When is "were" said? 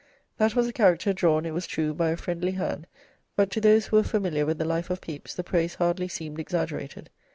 3.97-4.01